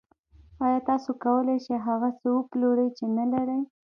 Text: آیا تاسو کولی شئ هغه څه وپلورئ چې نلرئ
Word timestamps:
آیا 0.65 0.79
تاسو 0.89 1.09
کولی 1.23 1.57
شئ 1.65 1.75
هغه 1.87 2.09
څه 2.19 2.27
وپلورئ 2.37 2.87
چې 2.97 3.05
نلرئ 3.17 3.61